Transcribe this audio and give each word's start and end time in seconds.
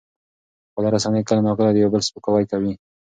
خواله 0.71 0.89
رسنۍ 0.95 1.21
کله 1.29 1.41
ناکله 1.47 1.71
د 1.73 1.77
یو 1.83 1.93
بل 1.93 2.01
سپکاوی 2.07 2.45
کوي. 2.51 2.73